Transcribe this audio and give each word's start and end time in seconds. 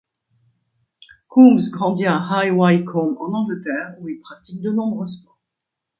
Coombes 1.29 1.69
grandit 1.69 2.07
à 2.07 2.17
High 2.27 2.53
Wycombe 2.53 3.19
en 3.19 3.33
Angleterre 3.33 3.95
où 3.99 4.09
il 4.09 4.17
pratique 4.19 4.59
de 4.59 4.71
nombreux 4.71 5.05
sports. 5.05 5.37